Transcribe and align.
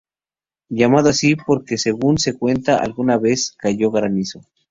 Llamado 0.69 1.09
así 1.09 1.35
porque 1.35 1.77
según 1.77 2.17
se 2.17 2.35
cuenta 2.35 2.75
alguna 2.77 3.19
vez 3.19 3.53
cayó 3.59 3.91
granizo. 3.91 4.41